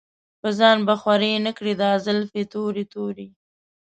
[0.41, 3.27] پۀ ځان به خوَرې نۀ کړې دا زلفې تورې تورې